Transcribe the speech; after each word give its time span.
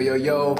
Yo, 0.00 0.14
yo, 0.14 0.56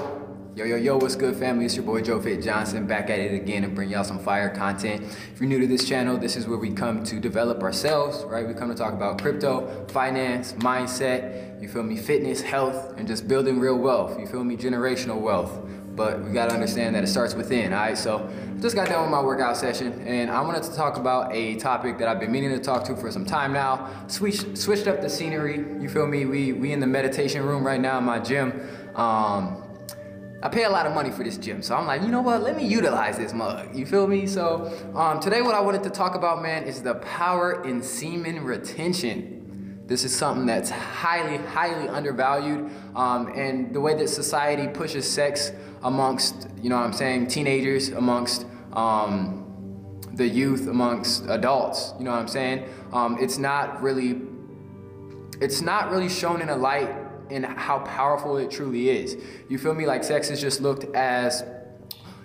yo, 0.55 0.67
yo, 0.67 0.77
yo, 0.77 0.99
what's 0.99 1.17
good, 1.17 1.35
family? 1.35 1.65
It's 1.65 1.75
your 1.75 1.83
boy 1.83 2.03
Joe 2.03 2.21
Fit 2.21 2.43
Johnson 2.43 2.87
back 2.87 3.09
at 3.09 3.19
it 3.19 3.33
again 3.33 3.65
and 3.65 3.75
bring 3.75 3.89
y'all 3.89 4.05
some 4.05 4.19
fire 4.19 4.51
content. 4.51 5.03
If 5.33 5.41
you're 5.41 5.49
new 5.49 5.59
to 5.61 5.67
this 5.67 5.89
channel, 5.89 6.19
this 6.19 6.37
is 6.37 6.47
where 6.47 6.59
we 6.59 6.71
come 6.73 7.03
to 7.05 7.19
develop 7.19 7.63
ourselves, 7.63 8.23
right? 8.25 8.47
We 8.47 8.53
come 8.53 8.69
to 8.69 8.75
talk 8.75 8.93
about 8.93 9.19
crypto, 9.19 9.87
finance, 9.89 10.53
mindset, 10.59 11.59
you 11.63 11.69
feel 11.69 11.83
me, 11.83 11.97
fitness, 11.97 12.43
health, 12.43 12.99
and 12.99 13.09
just 13.09 13.29
building 13.29 13.59
real 13.59 13.79
wealth, 13.79 14.21
you 14.21 14.27
feel 14.27 14.45
me, 14.45 14.59
generational 14.59 15.19
wealth. 15.19 15.59
But 15.97 16.23
we 16.23 16.33
gotta 16.33 16.53
understand 16.53 16.95
that 16.95 17.03
it 17.03 17.07
starts 17.07 17.35
within, 17.35 17.73
all 17.73 17.81
right? 17.81 17.97
So, 17.97 18.31
just 18.61 18.77
got 18.77 18.89
done 18.89 19.01
with 19.01 19.11
my 19.11 19.23
workout 19.23 19.57
session 19.57 20.07
and 20.07 20.31
I 20.31 20.43
wanted 20.43 20.63
to 20.65 20.75
talk 20.75 20.99
about 20.99 21.35
a 21.35 21.57
topic 21.57 21.97
that 21.97 22.09
I've 22.09 22.21
been 22.21 22.31
meaning 22.31 22.51
to 22.51 22.59
talk 22.59 22.85
to 22.85 22.97
for 22.97 23.11
some 23.11 23.25
time 23.25 23.55
now. 23.55 23.89
Switched, 24.07 24.59
switched 24.59 24.87
up 24.87 25.01
the 25.01 25.09
scenery, 25.09 25.57
you 25.81 25.89
feel 25.89 26.07
me? 26.07 26.27
We, 26.27 26.53
we 26.53 26.73
in 26.73 26.81
the 26.81 26.87
meditation 26.87 27.43
room 27.43 27.67
right 27.67 27.81
now 27.81 27.97
in 27.97 28.05
my 28.05 28.19
gym. 28.19 28.53
Um, 28.95 29.63
I 30.43 30.49
pay 30.49 30.65
a 30.65 30.71
lot 30.71 30.87
of 30.87 30.95
money 30.95 31.11
for 31.11 31.23
this 31.23 31.37
gym, 31.37 31.61
so 31.61 31.77
I'm 31.77 31.87
like, 31.87 32.01
you 32.01 32.09
know 32.09 32.23
what? 32.23 32.43
Let 32.43 32.57
me 32.57 32.67
utilize 32.67 33.19
this 33.19 33.35
mug. 33.35 33.77
You 33.77 33.85
feel 33.85 34.07
me? 34.07 34.27
So 34.27 34.73
um, 34.95 35.21
today, 35.21 35.43
what 35.43 35.55
I 35.55 35.61
wanted 35.61 35.83
to 35.83 35.91
talk 35.91 36.15
about, 36.15 36.43
man, 36.43 36.65
is 36.65 36.83
the 36.83 36.95
power 36.95 37.63
in 37.65 37.83
semen 37.83 38.43
retention. 38.43 39.83
This 39.87 40.03
is 40.03 40.17
something 40.17 40.47
that's 40.47 40.71
highly, 40.71 41.37
highly 41.49 41.89
undervalued, 41.89 42.71
um, 42.95 43.27
and 43.35 43.75
the 43.75 43.81
way 43.81 43.95
that 43.97 44.09
society 44.09 44.67
pushes 44.69 45.07
sex 45.07 45.53
amongst, 45.83 46.49
you 46.63 46.71
know, 46.71 46.77
what 46.77 46.87
I'm 46.87 46.93
saying, 46.93 47.27
teenagers, 47.27 47.89
amongst 47.89 48.47
um, 48.73 50.01
the 50.15 50.27
youth, 50.27 50.69
amongst 50.69 51.27
adults. 51.29 51.93
You 51.99 52.05
know 52.05 52.13
what 52.13 52.21
I'm 52.21 52.29
saying? 52.29 52.67
Um, 52.93 53.19
it's 53.21 53.37
not 53.37 53.83
really, 53.83 54.23
it's 55.41 55.61
not 55.61 55.91
really 55.91 56.09
shown 56.09 56.41
in 56.41 56.49
a 56.49 56.57
light 56.57 56.89
in 57.31 57.43
how 57.45 57.81
powerful 57.81 58.37
it 58.37 58.51
truly 58.51 58.91
is. 58.91 59.17
You 59.49 59.59
feel 59.59 59.75
me? 59.75 59.87
Like 59.87 60.05
sex 60.05 60.31
is 60.31 60.41
just 60.41 60.61
looked 60.61 60.85
as, 60.95 61.45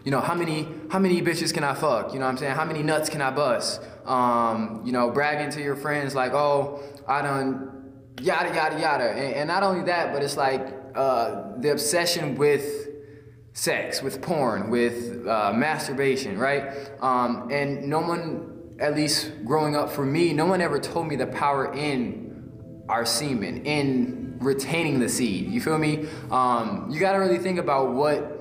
you 0.04 0.12
know, 0.12 0.22
how 0.22 0.36
many 0.36 0.68
how 0.90 1.00
many 1.00 1.22
bitches 1.22 1.54
can 1.54 1.64
I 1.64 1.74
fuck? 1.74 2.14
You 2.14 2.20
know 2.20 2.26
what 2.26 2.32
I'm 2.32 2.38
saying? 2.38 2.56
How 2.56 2.66
many 2.66 2.84
nuts 2.84 3.10
can 3.10 3.22
I 3.22 3.32
bust? 3.32 3.82
Um, 4.06 4.82
you 4.86 4.92
know, 4.92 5.10
bragging 5.10 5.52
to 5.52 5.62
your 5.62 5.76
friends 5.76 6.14
like, 6.16 6.34
oh, 6.34 6.84
I 7.08 7.22
done 7.22 7.92
yada 8.22 8.54
yada 8.54 8.80
yada. 8.80 9.10
And, 9.12 9.36
and 9.36 9.48
not 9.48 9.64
only 9.64 9.86
that, 9.86 10.14
but 10.14 10.24
it's 10.24 10.38
like 10.38 10.74
uh, 10.96 11.58
the 11.58 11.72
obsession 11.72 12.36
with 12.36 12.90
sex, 13.54 14.02
with 14.02 14.22
porn, 14.22 14.70
with 14.70 15.26
uh, 15.26 15.54
masturbation, 15.54 16.38
right? 16.38 16.92
Um, 17.02 17.50
and 17.52 17.88
no 17.88 18.02
one, 18.02 18.76
at 18.80 18.96
least 18.96 19.32
growing 19.46 19.76
up 19.76 19.90
for 19.90 20.06
me, 20.06 20.34
no 20.34 20.46
one 20.46 20.62
ever 20.62 20.80
told 20.80 21.08
me 21.08 21.16
the 21.16 21.28
power 21.28 21.74
in 21.74 22.35
our 22.90 23.06
semen, 23.06 23.66
in 23.66 24.38
retaining 24.40 25.00
the 25.00 25.10
seed. 25.10 25.50
You 25.50 25.62
feel 25.62 25.78
me? 25.78 26.08
Um, 26.32 26.88
you 26.92 27.00
got 27.00 27.14
to 27.14 27.20
really 27.20 27.40
think 27.40 27.60
about 27.60 27.94
what 27.94 28.32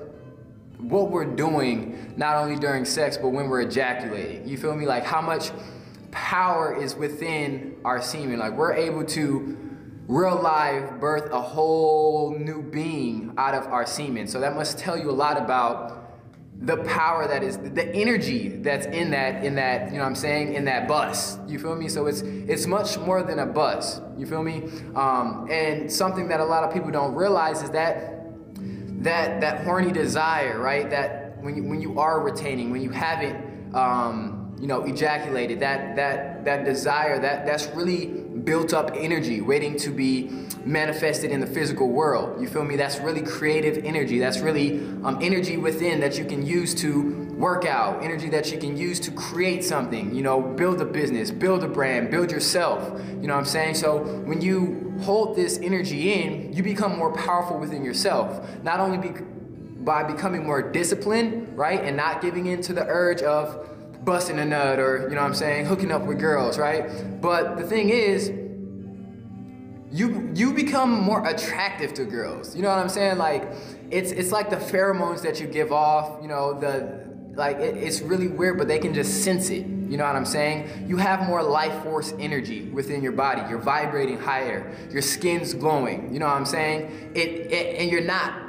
what 0.77 1.09
we're 1.09 1.25
doing 1.25 2.13
not 2.17 2.35
only 2.35 2.59
during 2.59 2.85
sex 2.85 3.17
but 3.17 3.29
when 3.29 3.49
we're 3.49 3.61
ejaculating. 3.61 4.47
You 4.47 4.57
feel 4.57 4.75
me? 4.75 4.85
Like 4.85 5.03
how 5.03 5.21
much 5.21 5.51
power 6.11 6.75
is 6.81 6.95
within 6.95 7.75
our 7.83 8.01
semen. 8.01 8.39
Like 8.39 8.53
we're 8.53 8.73
able 8.73 9.03
to 9.05 9.57
real 10.07 10.39
life 10.39 10.99
birth 10.99 11.31
a 11.31 11.41
whole 11.41 12.37
new 12.37 12.61
being 12.61 13.33
out 13.37 13.55
of 13.55 13.65
our 13.67 13.85
semen. 13.85 14.27
So 14.27 14.39
that 14.39 14.55
must 14.55 14.77
tell 14.77 14.97
you 14.97 15.09
a 15.09 15.13
lot 15.13 15.37
about 15.37 16.04
the 16.61 16.77
power 16.77 17.27
that 17.27 17.43
is 17.43 17.57
the 17.57 17.93
energy 17.93 18.47
that's 18.47 18.85
in 18.87 19.11
that 19.11 19.43
in 19.43 19.55
that 19.55 19.91
you 19.91 19.97
know 19.97 20.05
i'm 20.05 20.15
saying 20.15 20.53
in 20.53 20.65
that 20.65 20.87
bus. 20.87 21.37
You 21.47 21.59
feel 21.59 21.75
me? 21.75 21.89
So 21.89 22.07
it's 22.07 22.21
it's 22.21 22.65
much 22.65 22.97
more 22.97 23.23
than 23.23 23.39
a 23.39 23.45
bus. 23.45 24.01
You 24.17 24.25
feel 24.25 24.41
me? 24.41 24.63
Um, 24.95 25.47
and 25.51 25.91
something 25.91 26.29
that 26.29 26.39
a 26.39 26.45
lot 26.45 26.63
of 26.63 26.73
people 26.73 26.91
don't 26.91 27.13
realize 27.13 27.61
is 27.61 27.71
that 27.71 28.25
that 29.03 29.41
that 29.41 29.65
horny 29.65 29.91
desire 29.91 30.59
right? 30.59 30.89
That 30.89 31.37
when 31.43 31.55
you 31.55 31.63
when 31.63 31.81
you 31.81 31.99
are 31.99 32.21
retaining 32.21 32.71
when 32.71 32.81
you 32.81 32.89
haven't 32.89 33.75
um, 33.75 34.55
you 34.59 34.67
know 34.67 34.83
ejaculated 34.83 35.59
that 35.59 35.95
that 35.97 36.45
that 36.45 36.63
desire 36.63 37.19
that 37.19 37.45
that's 37.45 37.67
really 37.75 38.24
built 38.45 38.73
up 38.73 38.91
energy 38.95 39.41
waiting 39.41 39.77
to 39.79 39.89
be 39.89 40.29
manifested 40.63 41.31
in 41.31 41.39
the 41.39 41.47
physical 41.47 41.89
world. 41.89 42.41
You 42.41 42.47
feel 42.47 42.63
me? 42.63 42.75
That's 42.75 42.99
really 42.99 43.21
creative 43.21 43.83
energy. 43.83 44.19
That's 44.19 44.39
really 44.39 44.79
um, 45.03 45.19
energy 45.21 45.57
within 45.57 45.99
that 45.99 46.17
you 46.17 46.25
can 46.25 46.45
use 46.45 46.73
to 46.75 47.25
work 47.35 47.65
out, 47.65 48.01
energy 48.01 48.29
that 48.29 48.51
you 48.51 48.57
can 48.57 48.77
use 48.77 48.99
to 49.01 49.11
create 49.11 49.63
something, 49.63 50.15
you 50.15 50.21
know, 50.21 50.41
build 50.41 50.81
a 50.81 50.85
business, 50.85 51.31
build 51.31 51.63
a 51.63 51.67
brand, 51.67 52.09
build 52.09 52.31
yourself. 52.31 52.99
You 53.21 53.27
know 53.27 53.33
what 53.33 53.41
I'm 53.41 53.45
saying? 53.45 53.75
So 53.75 54.03
when 54.23 54.41
you 54.41 54.93
hold 55.01 55.35
this 55.35 55.59
energy 55.61 56.13
in, 56.13 56.53
you 56.53 56.63
become 56.63 56.97
more 56.97 57.13
powerful 57.13 57.59
within 57.59 57.83
yourself. 57.83 58.47
Not 58.63 58.79
only 58.79 58.97
be, 58.97 59.21
by 59.83 60.03
becoming 60.03 60.45
more 60.45 60.61
disciplined, 60.71 61.57
right? 61.57 61.83
And 61.83 61.97
not 61.97 62.21
giving 62.21 62.45
in 62.45 62.61
to 62.63 62.73
the 62.73 62.85
urge 62.87 63.21
of 63.21 63.74
busting 64.05 64.39
a 64.39 64.45
nut 64.45 64.79
or, 64.79 65.07
you 65.09 65.15
know 65.15 65.21
what 65.21 65.27
I'm 65.27 65.33
saying, 65.33 65.65
hooking 65.65 65.91
up 65.91 66.03
with 66.03 66.19
girls, 66.19 66.57
right? 66.57 67.21
But 67.21 67.57
the 67.57 67.63
thing 67.63 67.89
is, 67.89 68.31
you 69.91 70.31
you 70.35 70.53
become 70.53 70.91
more 70.91 71.25
attractive 71.25 71.93
to 71.93 72.05
girls. 72.05 72.55
You 72.55 72.63
know 72.63 72.69
what 72.69 72.79
I'm 72.79 72.89
saying? 72.89 73.17
Like 73.17 73.49
it's 73.91 74.11
it's 74.11 74.31
like 74.31 74.49
the 74.49 74.57
pheromones 74.57 75.21
that 75.21 75.39
you 75.39 75.47
give 75.47 75.71
off, 75.71 76.21
you 76.21 76.27
know, 76.27 76.59
the 76.59 77.05
like 77.35 77.57
it, 77.57 77.77
it's 77.77 78.01
really 78.01 78.27
weird, 78.27 78.57
but 78.57 78.67
they 78.67 78.79
can 78.79 78.93
just 78.93 79.23
sense 79.23 79.49
it. 79.49 79.65
You 79.65 79.97
know 79.97 80.05
what 80.05 80.15
I'm 80.15 80.25
saying? 80.25 80.87
You 80.87 80.97
have 80.97 81.27
more 81.27 81.43
life 81.43 81.83
force 81.83 82.13
energy 82.19 82.69
within 82.69 83.03
your 83.03 83.11
body. 83.11 83.41
You're 83.49 83.59
vibrating 83.59 84.19
higher. 84.19 84.75
Your 84.91 85.01
skin's 85.01 85.53
glowing. 85.53 86.11
You 86.11 86.19
know 86.19 86.25
what 86.25 86.35
I'm 86.35 86.45
saying? 86.45 87.11
It, 87.13 87.51
it 87.51 87.79
and 87.79 87.89
you're 87.89 88.01
not 88.01 88.44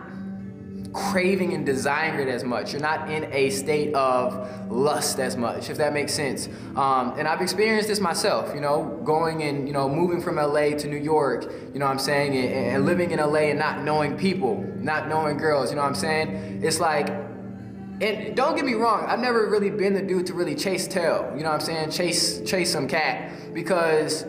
craving 0.97 1.53
and 1.53 1.67
desiring 1.67 2.27
it 2.27 2.31
as 2.31 2.43
much. 2.43 2.73
You're 2.73 2.81
not 2.81 3.11
in 3.11 3.31
a 3.33 3.51
state 3.51 3.95
of 3.95 4.71
lust 4.71 5.21
as 5.21 5.37
much, 5.37 5.69
if 5.69 5.77
that 5.77 5.93
makes 5.93 6.15
sense. 6.15 6.49
Um, 6.75 7.15
and 7.19 7.29
I've 7.29 7.43
experienced 7.43 7.89
this 7.89 8.01
myself, 8.01 8.55
you 8.55 8.63
know, 8.63 8.99
going 9.05 9.43
and, 9.43 9.67
you 9.67 9.75
know, 9.75 9.89
moving 9.89 10.23
from 10.23 10.37
LA 10.37 10.71
to 10.71 10.89
New 10.89 10.97
York, 10.97 11.45
you 11.75 11.79
know 11.79 11.85
what 11.85 11.93
I'm 11.93 11.99
saying, 11.99 12.35
and, 12.35 12.77
and 12.77 12.87
living 12.87 13.11
in 13.11 13.19
LA 13.19 13.51
and 13.51 13.59
not 13.59 13.83
knowing 13.83 14.17
people, 14.17 14.65
not 14.79 15.09
knowing 15.09 15.37
girls, 15.37 15.71
you 15.71 15.77
know 15.77 15.83
what 15.83 15.89
I'm 15.89 15.95
saying? 15.95 16.63
It's 16.65 16.81
like, 16.81 17.09
and 18.01 18.35
don't 18.35 18.57
get 18.57 18.65
me 18.65 18.75
wrong, 18.75 19.05
I've 19.07 19.21
never 19.21 19.51
really 19.51 19.71
been 19.71 19.93
the 19.93 20.03
dude 20.03 20.27
to 20.27 20.35
really 20.35 20.55
chase 20.55 20.89
tail, 20.89 21.31
you 21.37 21.43
know 21.43 21.51
what 21.51 21.61
I'm 21.61 21.67
saying? 21.67 21.91
Chase, 21.91 22.41
chase 22.49 22.73
some 22.73 22.89
cat 22.89 23.33
because 23.53 24.25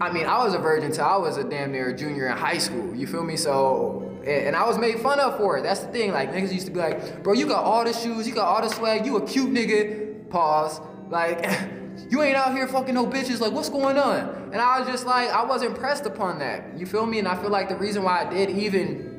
I 0.00 0.10
mean, 0.10 0.26
I 0.26 0.44
was 0.44 0.52
a 0.54 0.58
virgin 0.58 0.90
till 0.90 1.04
I 1.04 1.16
was 1.16 1.36
a 1.36 1.44
damn 1.44 1.70
near 1.70 1.94
junior 1.94 2.26
in 2.26 2.36
high 2.36 2.58
school. 2.58 2.92
You 2.92 3.06
feel 3.06 3.22
me? 3.22 3.36
So 3.36 4.11
and 4.26 4.56
I 4.56 4.66
was 4.66 4.78
made 4.78 5.00
fun 5.00 5.20
of 5.20 5.36
for 5.36 5.58
it. 5.58 5.62
That's 5.62 5.80
the 5.80 5.88
thing. 5.88 6.12
Like 6.12 6.32
niggas 6.32 6.52
used 6.52 6.66
to 6.66 6.72
be 6.72 6.78
like, 6.78 7.22
bro, 7.22 7.32
you 7.32 7.46
got 7.46 7.64
all 7.64 7.84
the 7.84 7.92
shoes, 7.92 8.26
you 8.26 8.34
got 8.34 8.46
all 8.46 8.62
the 8.62 8.74
swag, 8.74 9.06
you 9.06 9.16
a 9.16 9.26
cute 9.26 9.50
nigga. 9.50 10.30
Pause. 10.30 10.80
Like, 11.08 11.44
you 12.10 12.22
ain't 12.22 12.36
out 12.36 12.52
here 12.52 12.66
fucking 12.66 12.94
no 12.94 13.06
bitches. 13.06 13.40
Like, 13.40 13.52
what's 13.52 13.68
going 13.68 13.98
on? 13.98 14.50
And 14.52 14.60
I 14.60 14.80
was 14.80 14.88
just 14.88 15.06
like, 15.06 15.30
I 15.30 15.44
was 15.44 15.62
impressed 15.62 16.06
upon 16.06 16.38
that. 16.38 16.78
You 16.78 16.86
feel 16.86 17.06
me? 17.06 17.18
And 17.18 17.28
I 17.28 17.36
feel 17.40 17.50
like 17.50 17.68
the 17.68 17.76
reason 17.76 18.02
why 18.02 18.24
I 18.24 18.30
did 18.30 18.50
even 18.50 19.12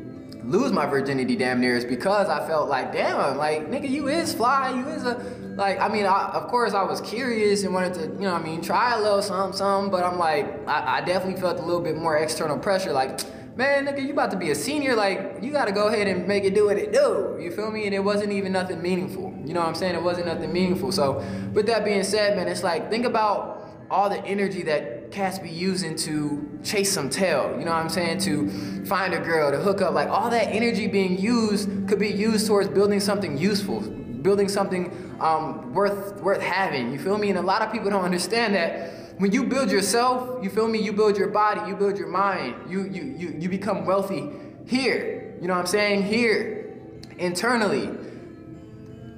lose 0.43 0.71
my 0.71 0.85
virginity 0.85 1.35
damn 1.35 1.61
near 1.61 1.75
is 1.75 1.85
because 1.85 2.27
I 2.27 2.45
felt 2.45 2.69
like, 2.69 2.91
damn, 2.91 3.37
like 3.37 3.69
nigga, 3.69 3.89
you 3.89 4.09
is 4.09 4.33
fly, 4.33 4.71
you 4.71 4.87
is 4.89 5.03
a 5.03 5.15
like. 5.55 5.79
I 5.79 5.87
mean, 5.87 6.05
I, 6.05 6.31
of 6.33 6.47
course 6.47 6.73
I 6.73 6.83
was 6.83 7.01
curious 7.01 7.63
and 7.63 7.73
wanted 7.73 7.93
to, 7.95 8.01
you 8.01 8.27
know, 8.27 8.33
I 8.33 8.41
mean, 8.41 8.61
try 8.61 8.95
a 8.95 9.01
little 9.01 9.21
something, 9.21 9.57
something. 9.57 9.91
But 9.91 10.03
I'm 10.03 10.17
like, 10.17 10.67
I, 10.67 10.97
I 10.97 11.01
definitely 11.01 11.39
felt 11.39 11.59
a 11.59 11.63
little 11.63 11.81
bit 11.81 11.95
more 11.95 12.17
external 12.17 12.57
pressure, 12.57 12.91
like 12.91 13.19
man, 13.55 13.85
nigga, 13.85 14.03
you 14.03 14.13
about 14.13 14.31
to 14.31 14.37
be 14.37 14.51
a 14.51 14.55
senior, 14.55 14.95
like, 14.95 15.39
you 15.41 15.51
gotta 15.51 15.71
go 15.71 15.87
ahead 15.87 16.07
and 16.07 16.27
make 16.27 16.43
it 16.43 16.55
do 16.55 16.65
what 16.65 16.77
it 16.77 16.91
do. 16.91 17.37
You 17.39 17.51
feel 17.51 17.71
me? 17.71 17.85
And 17.85 17.93
it 17.93 18.03
wasn't 18.03 18.31
even 18.31 18.51
nothing 18.51 18.81
meaningful. 18.81 19.33
You 19.45 19.53
know 19.53 19.59
what 19.59 19.69
I'm 19.69 19.75
saying? 19.75 19.95
It 19.95 20.01
wasn't 20.01 20.27
nothing 20.27 20.51
meaningful. 20.51 20.91
So, 20.91 21.23
with 21.53 21.67
that 21.67 21.85
being 21.85 22.03
said, 22.03 22.35
man, 22.35 22.47
it's 22.47 22.63
like, 22.63 22.89
think 22.89 23.05
about 23.05 23.69
all 23.91 24.09
the 24.09 24.23
energy 24.25 24.63
that 24.63 25.11
cats 25.11 25.37
be 25.37 25.49
using 25.49 25.95
to 25.95 26.59
chase 26.63 26.91
some 26.91 27.09
tail. 27.09 27.55
You 27.59 27.65
know 27.65 27.71
what 27.71 27.83
I'm 27.83 27.89
saying? 27.89 28.19
To 28.21 28.85
find 28.85 29.13
a 29.13 29.19
girl, 29.19 29.51
to 29.51 29.59
hook 29.59 29.81
up. 29.81 29.93
Like, 29.93 30.09
all 30.09 30.29
that 30.31 30.47
energy 30.47 30.87
being 30.87 31.19
used 31.19 31.88
could 31.88 31.99
be 31.99 32.09
used 32.09 32.47
towards 32.47 32.69
building 32.69 32.99
something 32.99 33.38
useful, 33.38 33.81
building 33.81 34.49
something 34.49 35.15
um, 35.19 35.73
worth, 35.73 36.19
worth 36.21 36.41
having. 36.41 36.91
You 36.91 36.97
feel 36.97 37.19
me? 37.19 37.29
And 37.29 37.38
a 37.38 37.44
lot 37.44 37.61
of 37.61 37.71
people 37.71 37.91
don't 37.91 38.06
understand 38.06 38.56
that 38.56 39.02
when 39.18 39.31
you 39.31 39.44
build 39.45 39.71
yourself, 39.71 40.44
you 40.44 40.50
feel 40.50 40.68
me? 40.68 40.80
You 40.80 40.94
build 40.94 41.18
your 41.18 41.30
body, 41.30 41.62
you 41.69 41.75
build 41.75 41.98
your 41.98 42.07
mind, 42.07 42.56
you 42.69 42.83
you 42.83 43.04
you 43.18 43.36
you 43.39 43.50
become 43.50 43.86
wealthy 43.86 44.30
here. 44.65 45.36
You 45.42 45.48
know 45.48 45.54
what 45.54 45.62
I'm 45.62 45.68
saying? 45.68 46.04
Here, 46.04 46.74
internally, 47.18 47.89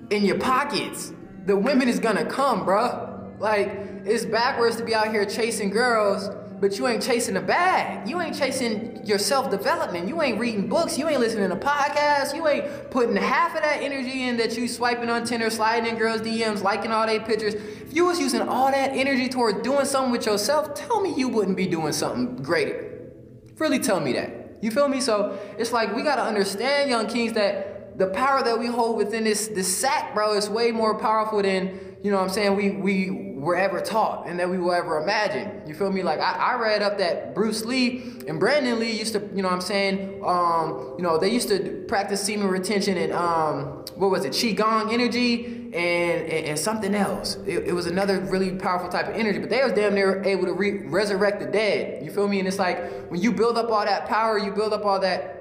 in 0.10 0.26
your 0.26 0.40
pockets. 0.40 1.14
The 1.46 1.56
women 1.56 1.88
is 1.88 2.00
gonna 2.00 2.26
come, 2.26 2.66
bruh. 2.66 3.40
Like 3.40 3.68
it's 4.06 4.26
backwards 4.26 4.78
to 4.78 4.84
be 4.84 4.96
out 4.96 5.12
here 5.12 5.26
chasing 5.26 5.70
girls 5.70 6.30
but 6.60 6.78
you 6.78 6.88
ain't 6.88 7.04
chasing 7.04 7.38
a 7.38 7.42
bag. 7.42 8.08
You 8.08 8.22
ain't 8.22 8.38
chasing 8.38 9.06
your 9.06 9.18
self 9.18 9.52
development. 9.52 10.08
You 10.08 10.22
ain't 10.22 10.40
reading 10.40 10.68
books. 10.68 10.98
You 10.98 11.08
ain't 11.08 11.20
listening 11.20 11.50
to 11.50 11.56
podcasts. 11.56 12.36
You 12.36 12.48
ain't 12.48 12.92
putting 12.92 13.16
half 13.16 13.56
of 13.56 13.62
that 13.62 13.82
energy 13.82 14.24
in 14.24 14.38
that 14.38 14.58
you 14.58 14.68
swiping 14.68 15.10
on 15.10 15.26
Tinder, 15.26 15.50
sliding 15.50 15.90
in 15.90 15.98
girls' 15.98 16.22
DMs, 16.22 16.64
liking 16.64 16.92
all 16.92 17.06
their 17.06 17.20
pictures. 17.20 17.56
If 17.56 17.94
you 17.94 18.06
was 18.06 18.20
using 18.20 18.42
all 18.42 18.72
that 18.72 18.92
energy 18.92 19.30
towards 19.30 19.62
doing 19.62 19.86
something 19.86 20.12
with 20.12 20.26
yourself, 20.26 20.74
tell 20.74 21.02
me 21.02 21.14
you 21.16 21.28
wouldn't 21.28 21.58
be 21.58 21.68
doing 21.68 21.94
something 21.94 22.38
greater. 22.38 23.12
Really 23.58 23.80
tell 23.80 24.00
me 24.00 24.14
that. 24.14 24.58
You 24.62 24.72
feel 24.72 24.88
me? 24.88 25.02
So 25.02 25.38
it's 25.58 25.72
like 25.72 25.96
we 25.96 26.04
gotta 26.04 26.24
understand, 26.24 26.90
young 26.90 27.08
kings, 27.08 27.34
that 27.34 27.98
the 27.98 28.08
power 28.08 28.44
that 28.44 28.60
we 28.60 28.68
hold 28.68 28.98
within 28.98 29.24
this 29.24 29.48
this 29.48 29.76
sack, 29.76 30.14
bro, 30.14 30.36
is 30.36 30.50
way 30.50 30.72
more 30.72 30.98
powerful 30.98 31.42
than 31.42 31.98
you 32.02 32.12
know 32.12 32.18
what 32.18 32.24
I'm 32.24 32.30
saying 32.30 32.56
we 32.56 32.72
we 32.72 33.35
were 33.46 33.56
ever 33.56 33.80
taught 33.80 34.28
and 34.28 34.40
that 34.40 34.50
we 34.50 34.58
will 34.58 34.74
ever 34.74 35.02
imagine. 35.02 35.62
You 35.68 35.76
feel 35.76 35.92
me? 35.92 36.02
Like 36.02 36.20
I, 36.20 36.54
I 36.54 36.56
read 36.56 36.82
up 36.82 36.98
that 36.98 37.36
Bruce 37.36 37.64
Lee 37.64 38.02
and 38.28 38.40
Brandon 38.40 38.80
Lee 38.80 38.98
used 38.98 39.14
to, 39.14 39.20
you 39.36 39.44
know 39.44 39.50
what 39.50 39.54
I'm 39.54 39.62
saying, 39.62 40.24
um, 40.26 40.96
you 40.98 41.04
know, 41.04 41.20
they 41.20 41.30
used 41.32 41.48
to 41.50 41.86
practice 41.88 42.24
semen 42.24 42.48
retention 42.48 42.98
and 42.98 43.14
um, 43.14 43.86
what 43.96 44.10
was 44.10 44.26
it, 44.26 44.34
Qigong 44.34 44.92
energy 44.92 45.46
and, 45.46 45.76
and, 45.76 46.46
and 46.48 46.60
something 46.60 46.96
else. 46.96 47.36
It, 47.46 47.68
it, 47.68 47.74
was 47.74 47.86
another 47.86 48.20
really 48.20 48.52
powerful 48.56 48.90
type 48.90 49.08
of 49.08 49.16
energy, 49.16 49.38
but 49.38 49.52
they 49.52 49.64
was 49.64 49.74
damn 49.74 49.94
near 49.94 50.24
able 50.24 50.46
to 50.46 50.54
re- 50.54 50.88
resurrect 50.88 51.40
the 51.40 51.46
dead. 51.46 52.04
You 52.04 52.12
feel 52.12 52.28
me? 52.28 52.40
And 52.40 52.48
it's 52.48 52.58
like 52.58 53.12
when 53.12 53.22
you 53.22 53.32
build 53.32 53.60
up 53.60 53.70
all 53.70 53.86
that 53.86 54.08
power, 54.08 54.40
you 54.40 54.52
build 54.52 54.74
up 54.74 54.86
all 54.86 55.00
that 55.02 55.36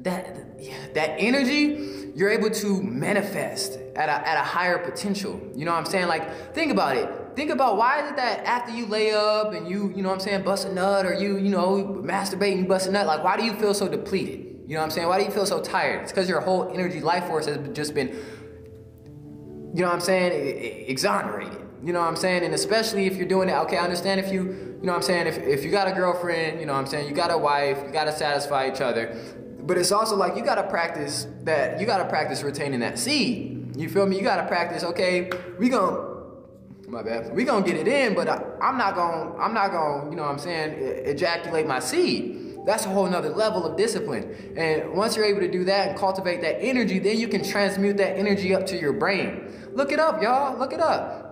that 0.00 0.94
that 0.94 1.10
energy 1.18 2.12
you're 2.14 2.30
able 2.30 2.50
to 2.50 2.82
manifest 2.82 3.78
at 3.96 4.08
a, 4.08 4.28
at 4.28 4.36
a 4.36 4.44
higher 4.44 4.78
potential 4.78 5.40
you 5.54 5.64
know 5.64 5.72
what 5.72 5.78
i'm 5.78 5.86
saying 5.86 6.08
like 6.08 6.52
think 6.52 6.72
about 6.72 6.96
it 6.96 7.08
think 7.34 7.50
about 7.50 7.76
why 7.76 8.02
is 8.02 8.10
it 8.10 8.16
that 8.16 8.44
after 8.44 8.72
you 8.72 8.86
lay 8.86 9.12
up 9.12 9.52
and 9.52 9.68
you, 9.68 9.92
you 9.94 10.02
know 10.02 10.08
what 10.08 10.14
I'm 10.14 10.20
saying, 10.20 10.42
bust 10.42 10.66
a 10.66 10.72
nut 10.72 11.06
or 11.06 11.14
you, 11.14 11.36
you 11.38 11.50
know, 11.50 12.00
masturbate 12.04 12.52
and 12.52 12.60
you 12.60 12.66
bust 12.66 12.86
a 12.86 12.90
nut, 12.90 13.06
like 13.06 13.22
why 13.22 13.36
do 13.36 13.44
you 13.44 13.54
feel 13.54 13.74
so 13.74 13.88
depleted? 13.88 14.54
You 14.66 14.74
know 14.74 14.80
what 14.80 14.84
I'm 14.84 14.90
saying? 14.90 15.08
Why 15.08 15.18
do 15.18 15.24
you 15.24 15.30
feel 15.30 15.46
so 15.46 15.60
tired? 15.60 16.02
It's 16.02 16.12
because 16.12 16.28
your 16.28 16.40
whole 16.40 16.70
energy 16.72 17.00
life 17.00 17.26
force 17.26 17.46
has 17.46 17.58
just 17.74 17.94
been, 17.94 18.08
you 19.74 19.82
know 19.82 19.88
what 19.88 19.94
I'm 19.94 20.00
saying, 20.00 20.88
exonerated. 20.88 21.60
You 21.82 21.92
know 21.92 22.00
what 22.00 22.08
I'm 22.08 22.16
saying? 22.16 22.44
And 22.44 22.54
especially 22.54 23.06
if 23.06 23.16
you're 23.16 23.28
doing 23.28 23.50
it, 23.50 23.52
okay, 23.52 23.76
I 23.76 23.84
understand 23.84 24.20
if 24.20 24.32
you, 24.32 24.42
you 24.42 24.86
know 24.86 24.92
what 24.92 24.96
I'm 24.96 25.02
saying, 25.02 25.26
if, 25.26 25.36
if 25.38 25.64
you 25.64 25.70
got 25.70 25.86
a 25.86 25.92
girlfriend, 25.92 26.60
you 26.60 26.66
know 26.66 26.72
what 26.72 26.78
I'm 26.78 26.86
saying, 26.86 27.08
you 27.08 27.14
got 27.14 27.30
a 27.30 27.36
wife, 27.36 27.82
you 27.84 27.92
got 27.92 28.04
to 28.04 28.12
satisfy 28.12 28.70
each 28.70 28.80
other. 28.80 29.14
But 29.60 29.76
it's 29.76 29.92
also 29.92 30.16
like 30.16 30.36
you 30.36 30.44
got 30.44 30.54
to 30.54 30.62
practice 30.64 31.26
that, 31.42 31.78
you 31.78 31.86
got 31.86 31.98
to 31.98 32.08
practice 32.08 32.42
retaining 32.42 32.80
that 32.80 32.98
seed. 32.98 33.76
You 33.76 33.90
feel 33.90 34.06
me? 34.06 34.16
You 34.16 34.22
got 34.22 34.36
to 34.36 34.46
practice, 34.46 34.82
okay, 34.84 35.30
we 35.58 35.68
going 35.68 35.94
to 35.94 36.13
my 36.88 37.02
bad. 37.02 37.34
We 37.34 37.44
gonna 37.44 37.64
get 37.64 37.76
it 37.76 37.88
in, 37.88 38.14
but 38.14 38.28
I, 38.28 38.42
am 38.60 38.78
not 38.78 38.94
gonna, 38.94 39.36
I'm 39.36 39.54
not 39.54 39.72
gonna, 39.72 40.10
you 40.10 40.16
know 40.16 40.22
what 40.22 40.32
I'm 40.32 40.38
saying, 40.38 41.06
ejaculate 41.06 41.66
my 41.66 41.80
seed. 41.80 42.40
That's 42.66 42.86
a 42.86 42.88
whole 42.88 43.06
nother 43.06 43.28
level 43.28 43.66
of 43.66 43.76
discipline. 43.76 44.54
And 44.56 44.94
once 44.94 45.16
you're 45.16 45.26
able 45.26 45.40
to 45.40 45.50
do 45.50 45.64
that 45.64 45.90
and 45.90 45.98
cultivate 45.98 46.40
that 46.40 46.62
energy, 46.62 46.98
then 46.98 47.18
you 47.18 47.28
can 47.28 47.44
transmute 47.44 47.98
that 47.98 48.16
energy 48.16 48.54
up 48.54 48.66
to 48.66 48.78
your 48.78 48.94
brain. 48.94 49.52
Look 49.74 49.92
it 49.92 49.98
up, 49.98 50.22
y'all. 50.22 50.58
Look 50.58 50.72
it 50.72 50.80
up. 50.80 51.24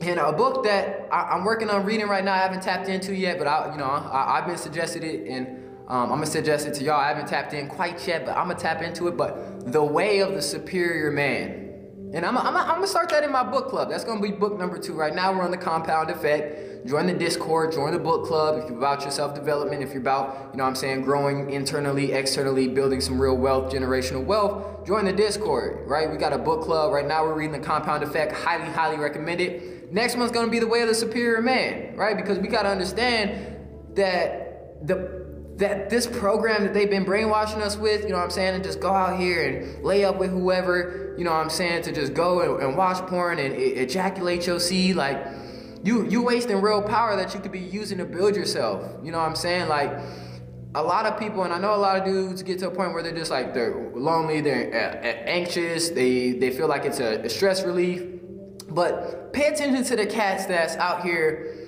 And 0.00 0.18
a 0.18 0.32
book 0.32 0.64
that 0.64 1.08
I, 1.12 1.36
am 1.36 1.44
working 1.44 1.68
on 1.68 1.84
reading 1.84 2.06
right 2.08 2.24
now, 2.24 2.34
I 2.34 2.38
haven't 2.38 2.62
tapped 2.62 2.88
into 2.88 3.14
yet, 3.14 3.38
but 3.38 3.46
I, 3.46 3.72
you 3.72 3.78
know, 3.78 3.84
I, 3.84 4.36
have 4.36 4.46
been 4.46 4.56
suggested 4.56 5.02
it, 5.02 5.28
and 5.28 5.46
um, 5.88 6.04
I'm 6.04 6.18
gonna 6.18 6.26
suggest 6.26 6.66
it 6.66 6.74
to 6.74 6.84
y'all. 6.84 7.00
I 7.00 7.08
haven't 7.08 7.26
tapped 7.26 7.52
in 7.52 7.68
quite 7.68 8.06
yet, 8.06 8.24
but 8.24 8.36
I'm 8.36 8.48
gonna 8.48 8.58
tap 8.58 8.80
into 8.80 9.08
it. 9.08 9.16
But 9.16 9.72
the 9.72 9.82
way 9.82 10.20
of 10.20 10.34
the 10.34 10.42
superior 10.42 11.10
man 11.10 11.67
and 12.14 12.24
I'm, 12.24 12.38
I'm, 12.38 12.56
I'm, 12.56 12.66
gonna 12.66 12.86
start 12.86 13.10
that 13.10 13.22
in 13.22 13.30
my 13.30 13.42
book 13.42 13.68
club. 13.68 13.90
That's 13.90 14.04
gonna 14.04 14.20
be 14.20 14.30
book 14.30 14.58
number 14.58 14.78
two. 14.78 14.94
Right 14.94 15.14
now, 15.14 15.32
we're 15.32 15.42
on 15.42 15.50
the 15.50 15.58
compound 15.58 16.08
effect. 16.08 16.86
Join 16.86 17.06
the 17.06 17.12
Discord, 17.12 17.72
join 17.72 17.92
the 17.92 17.98
book 17.98 18.24
club 18.24 18.62
if 18.62 18.70
you're 18.70 18.78
about 18.78 19.02
your 19.02 19.10
self 19.10 19.34
development, 19.34 19.82
if 19.82 19.90
you're 19.90 20.00
about, 20.00 20.50
you 20.52 20.58
know 20.58 20.64
I'm 20.64 20.74
saying, 20.74 21.02
growing 21.02 21.50
internally, 21.50 22.12
externally, 22.12 22.68
building 22.68 23.00
some 23.02 23.20
real 23.20 23.36
wealth, 23.36 23.72
generational 23.72 24.24
wealth, 24.24 24.86
join 24.86 25.04
the 25.04 25.12
Discord, 25.12 25.86
right? 25.86 26.10
We 26.10 26.16
got 26.16 26.32
a 26.32 26.38
book 26.38 26.62
club. 26.62 26.92
Right 26.92 27.06
now, 27.06 27.24
we're 27.24 27.34
reading 27.34 27.60
the 27.60 27.66
compound 27.66 28.02
effect. 28.02 28.32
Highly, 28.32 28.72
highly 28.72 28.96
recommend 28.96 29.40
it. 29.40 29.92
Next 29.92 30.16
one's 30.16 30.30
gonna 30.30 30.50
be 30.50 30.60
the 30.60 30.66
way 30.66 30.80
of 30.80 30.88
the 30.88 30.94
superior 30.94 31.42
man, 31.42 31.94
right? 31.94 32.16
Because 32.16 32.38
we 32.38 32.48
gotta 32.48 32.70
understand 32.70 33.56
that 33.96 34.86
the 34.86 35.28
that 35.58 35.90
this 35.90 36.06
program 36.06 36.62
that 36.62 36.72
they've 36.72 36.88
been 36.88 37.04
brainwashing 37.04 37.60
us 37.60 37.76
with, 37.76 38.04
you 38.04 38.10
know 38.10 38.16
what 38.16 38.24
I'm 38.24 38.30
saying, 38.30 38.54
and 38.54 38.62
just 38.62 38.78
go 38.78 38.92
out 38.92 39.18
here 39.18 39.44
and 39.44 39.84
lay 39.84 40.04
up 40.04 40.16
with 40.16 40.30
whoever, 40.30 41.14
you 41.18 41.24
know 41.24 41.32
what 41.32 41.40
I'm 41.40 41.50
saying, 41.50 41.82
to 41.82 41.92
just 41.92 42.14
go 42.14 42.40
and, 42.40 42.62
and 42.62 42.76
watch 42.76 43.04
porn 43.08 43.40
and, 43.40 43.54
ejaculate 43.54 44.46
your 44.46 44.60
seed, 44.60 44.94
like 44.94 45.26
you 45.82 46.08
you 46.08 46.22
wasting 46.22 46.60
real 46.60 46.82
power 46.82 47.16
that 47.16 47.34
you 47.34 47.40
could 47.40 47.52
be 47.52 47.58
using 47.58 47.98
to 47.98 48.04
build 48.04 48.36
yourself. 48.36 48.84
You 49.02 49.10
know 49.10 49.18
what 49.18 49.28
I'm 49.28 49.36
saying? 49.36 49.68
Like 49.68 49.92
a 50.76 50.82
lot 50.82 51.06
of 51.06 51.18
people, 51.18 51.42
and 51.42 51.52
I 51.52 51.58
know 51.58 51.74
a 51.74 51.76
lot 51.76 51.98
of 51.98 52.04
dudes 52.04 52.42
get 52.44 52.60
to 52.60 52.68
a 52.68 52.70
point 52.70 52.92
where 52.92 53.02
they're 53.02 53.14
just 53.14 53.30
like 53.30 53.52
they're 53.52 53.90
lonely, 53.94 54.40
they're 54.40 54.72
uh, 54.72 54.98
uh, 54.98 55.22
anxious, 55.26 55.88
they 55.88 56.32
they 56.32 56.50
feel 56.50 56.68
like 56.68 56.84
it's 56.84 57.00
a, 57.00 57.20
a 57.22 57.28
stress 57.28 57.64
relief. 57.64 58.04
But 58.70 59.32
pay 59.32 59.48
attention 59.48 59.82
to 59.82 59.96
the 59.96 60.06
cats 60.06 60.46
that's 60.46 60.76
out 60.76 61.02
here 61.02 61.67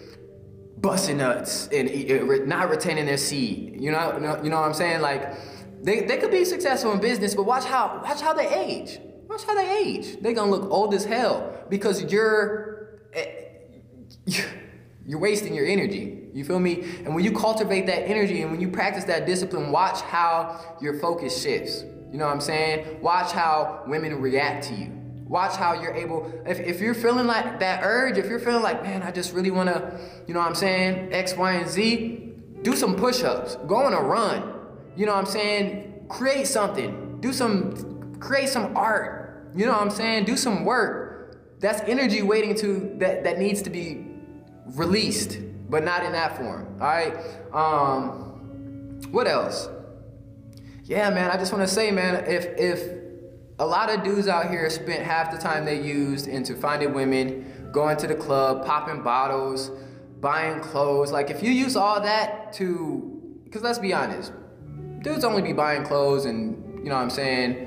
busting 0.81 1.19
nuts 1.19 1.69
and 1.69 2.49
not 2.49 2.71
retaining 2.71 3.07
their 3.07 3.17
seed. 3.17 3.81
You 3.81 3.93
know, 3.93 4.41
you 4.43 4.51
know 4.51 4.61
what 4.61 4.67
I'm 4.67 4.75
saying? 4.75 5.01
Like 5.01 5.37
they, 5.83 6.01
they 6.01 6.19
could 6.19 6.31
be 6.31 6.45
successful 6.45 6.93
in 6.93 7.01
business, 7.01 7.35
but 7.35 7.45
watch 7.45 7.65
how 7.65 8.01
watch 8.05 8.21
how 8.21 8.33
they 8.33 8.49
age. 8.49 9.01
Watch 9.29 9.45
how 9.45 9.55
they 9.55 9.79
age. 9.79 10.21
They're 10.21 10.33
gonna 10.33 10.51
look 10.51 10.71
old 10.71 10.95
as 10.95 11.05
hell 11.05 11.65
because 11.69 12.11
you're 12.13 13.01
eh, 13.13 13.47
you're 15.07 15.21
wasting 15.21 15.55
your 15.55 15.67
energy. 15.67 16.29
You 16.33 16.45
feel 16.45 16.61
me? 16.61 16.83
And 17.05 17.15
when 17.15 17.25
you 17.25 17.33
cultivate 17.33 17.87
that 17.87 18.09
energy 18.09 18.43
and 18.43 18.53
when 18.53 18.61
you 18.61 18.69
practice 18.69 19.05
that 19.05 19.27
discipline, 19.27 19.73
watch 19.73 20.01
how 20.01 20.77
your 20.81 20.95
focus 20.95 21.43
shifts. 21.43 21.83
You 22.13 22.19
know 22.19 22.27
what 22.27 22.35
I'm 22.35 22.41
saying? 22.41 23.01
Watch 23.01 23.33
how 23.33 23.83
women 23.87 24.21
react 24.21 24.67
to 24.69 24.75
you. 24.75 25.00
Watch 25.31 25.55
how 25.55 25.81
you're 25.81 25.95
able, 25.95 26.29
if, 26.45 26.59
if 26.59 26.81
you're 26.81 26.93
feeling 26.93 27.29
like 27.29 27.61
that 27.61 27.85
urge, 27.85 28.19
if 28.19 28.27
you're 28.27 28.41
feeling 28.41 28.65
like, 28.65 28.83
man, 28.83 29.05
I 29.05 29.13
just 29.13 29.33
really 29.33 29.53
want 29.53 29.69
to, 29.69 29.97
you 30.27 30.35
know 30.35 30.41
what 30.41 30.49
I'm 30.49 30.57
saying, 30.57 31.13
X, 31.13 31.37
Y, 31.37 31.53
and 31.53 31.71
Z, 31.71 32.33
do 32.63 32.75
some 32.75 32.97
push 32.97 33.23
ups, 33.23 33.55
go 33.69 33.77
on 33.77 33.93
a 33.93 34.01
run. 34.01 34.43
You 34.97 35.07
know 35.07 35.13
what 35.13 35.21
I'm 35.21 35.27
saying? 35.27 36.07
Create 36.09 36.49
something, 36.49 37.21
do 37.21 37.33
some, 37.33 38.19
create 38.19 38.49
some 38.49 38.77
art. 38.77 39.53
You 39.55 39.67
know 39.67 39.73
what 39.73 39.83
I'm 39.83 39.91
saying? 39.91 40.25
Do 40.25 40.37
some 40.37 40.65
work. 40.65 41.39
That's 41.61 41.81
energy 41.83 42.23
waiting 42.23 42.57
to, 42.57 42.97
that, 42.99 43.23
that 43.23 43.39
needs 43.39 43.63
to 43.63 43.71
be 43.71 44.05
released, 44.67 45.39
but 45.69 45.85
not 45.85 46.05
in 46.05 46.11
that 46.11 46.39
form. 46.39 46.77
All 46.81 46.89
right. 46.89 47.17
Um, 47.53 49.01
what 49.13 49.29
else? 49.29 49.69
Yeah, 50.87 51.09
man, 51.11 51.31
I 51.31 51.37
just 51.37 51.53
want 51.53 51.63
to 51.69 51.73
say, 51.73 51.93
man, 51.93 52.25
if, 52.27 52.47
if, 52.59 53.00
a 53.61 53.67
lot 53.67 53.91
of 53.91 54.03
dudes 54.03 54.27
out 54.27 54.49
here 54.49 54.69
spent 54.71 55.03
half 55.03 55.31
the 55.31 55.37
time 55.37 55.67
they 55.67 55.81
used 55.81 56.27
into 56.27 56.57
finding 56.57 56.95
women, 56.95 57.69
going 57.73 57.95
to 57.99 58.07
the 58.07 58.15
club, 58.15 58.65
popping 58.65 59.03
bottles, 59.03 59.71
buying 60.19 60.61
clothes. 60.61 61.13
Like 61.13 61.29
if 61.29 61.43
you 61.43 61.51
use 61.51 61.77
all 61.77 62.01
that 62.01 62.55
to, 62.55 63.39
because 63.45 63.61
let's 63.61 63.79
be 63.79 63.93
honest, 63.93 64.33
dudes 65.03 65.25
only 65.25 65.43
be 65.43 65.53
buying 65.53 65.85
clothes 65.85 66.25
and, 66.25 66.79
you 66.79 66.89
know 66.89 66.95
what 66.95 67.03
I'm 67.03 67.11
saying? 67.11 67.67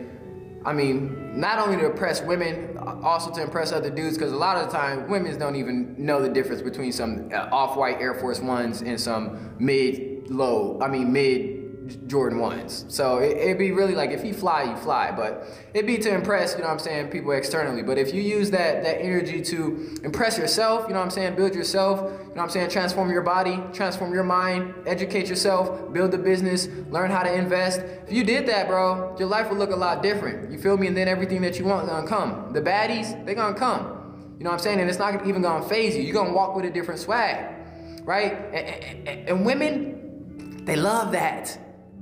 I 0.66 0.74
mean, 0.74 1.40
not 1.40 1.60
only 1.60 1.78
to 1.78 1.92
impress 1.92 2.24
women, 2.24 2.76
also 3.04 3.32
to 3.32 3.44
impress 3.44 3.72
other 3.72 3.92
dudes, 3.92 4.18
because 4.18 4.32
a 4.32 4.36
lot 4.36 4.58
of 4.58 4.72
the 4.72 4.76
time, 4.76 5.08
women 5.08 5.38
don't 5.38 5.56
even 5.56 5.94
know 6.04 6.24
the 6.24 6.30
difference 6.30 6.64
between 6.64 6.92
some 6.92 7.30
uh, 7.32 7.50
off-white 7.52 8.02
Air 8.02 8.16
Force 8.16 8.40
Ones 8.40 8.82
and 8.82 9.00
some 9.00 9.56
mid-low, 9.60 10.80
I 10.82 10.88
mean 10.88 11.14
mid 11.14 11.63
Jordan 12.08 12.40
ones. 12.40 12.86
So 12.88 13.18
it, 13.18 13.48
would 13.48 13.58
be 13.58 13.72
really 13.72 13.96
like 13.96 14.12
if 14.12 14.24
you 14.24 14.34
fly, 14.34 14.64
you 14.64 14.76
fly. 14.78 15.12
But 15.12 15.48
it'd 15.74 15.86
be 15.86 15.98
to 16.00 16.14
impress, 16.14 16.54
you 16.54 16.60
know 16.60 16.66
what 16.66 16.74
I'm 16.74 16.80
saying, 16.80 17.10
people 17.10 17.32
externally. 17.32 17.84
But 17.84 17.98
if 17.98 18.14
you 18.14 18.22
use 18.22 18.52
that 18.52 18.84
that 18.84 19.02
energy 19.02 19.42
to 19.42 19.98
impress 20.04 20.38
yourself, 20.38 20.84
you 20.88 20.94
know 20.94 21.00
what 21.00 21.06
I'm 21.06 21.12
saying, 21.12 21.36
build 21.36 21.54
yourself, 21.54 22.00
you 22.00 22.06
know 22.08 22.34
what 22.36 22.44
I'm 22.44 22.50
saying, 22.50 22.70
transform 22.70 23.12
your 23.12 23.22
body, 23.22 23.60
transform 23.74 24.14
your 24.14 24.24
mind, 24.24 24.74
educate 24.86 25.28
yourself, 25.28 25.92
build 25.92 26.14
a 26.14 26.18
business, 26.18 26.68
learn 26.90 27.12
how 27.12 27.24
to 27.24 27.34
invest. 27.34 27.82
If 28.08 28.14
you 28.14 28.24
did 28.24 28.48
that, 28.48 28.68
bro, 28.68 29.16
your 29.20 29.28
life 29.28 29.50
would 29.50 29.60
look 29.60 29.72
a 29.72 29.76
lot 29.76 30.02
different. 30.02 30.52
You 30.52 30.60
feel 30.60 30.78
me? 30.78 30.88
And 30.88 30.96
then 30.96 31.08
everything 31.08 31.42
that 31.42 31.60
you 31.60 31.66
want 31.66 31.88
gonna 31.88 32.08
come. 32.08 32.54
The 32.54 32.62
baddies, 32.62 33.26
they 33.26 33.36
gonna 33.36 33.58
come. 33.58 34.36
You 34.38 34.46
know 34.46 34.52
what 34.52 34.60
I'm 34.60 34.64
saying? 34.64 34.80
And 34.80 34.90
it's 34.90 35.00
not 35.00 35.28
even 35.28 35.42
gonna 35.42 35.68
phase 35.68 35.96
you. 35.96 36.04
You're 36.04 36.14
gonna 36.14 36.34
walk 36.34 36.56
with 36.56 36.66
a 36.66 36.72
different 36.72 37.00
swag. 37.00 37.56
Right? 38.04 38.34
and, 38.54 39.08
and, 39.08 39.30
and 39.30 39.46
women, 39.46 40.66
they 40.66 40.76
love 40.76 41.12
that. 41.14 41.58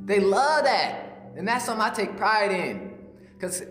They 0.05 0.20
love 0.20 0.65
that. 0.65 1.31
And 1.36 1.48
that's 1.48 1.65
something 1.65 1.81
I 1.81 1.89
take 1.89 2.17
pride 2.17 2.51
in. 2.51 2.93
Because 3.34 3.63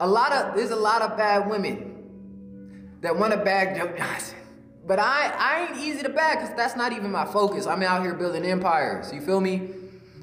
a 0.00 0.06
lot 0.06 0.32
of 0.32 0.56
there's 0.56 0.70
a 0.70 0.76
lot 0.76 1.02
of 1.02 1.16
bad 1.16 1.48
women 1.48 2.98
that 3.00 3.16
want 3.16 3.32
to 3.32 3.38
bag 3.38 3.76
Joe 3.76 3.94
Johnson. 3.96 4.38
But 4.86 4.98
I, 4.98 5.32
I 5.38 5.66
ain't 5.66 5.78
easy 5.78 6.02
to 6.02 6.10
bag 6.10 6.40
because 6.40 6.54
that's 6.56 6.76
not 6.76 6.92
even 6.92 7.10
my 7.10 7.24
focus. 7.24 7.66
I'm 7.66 7.82
out 7.82 8.02
here 8.02 8.12
building 8.12 8.44
empires. 8.44 9.14
You 9.14 9.22
feel 9.22 9.40
me? 9.40 9.70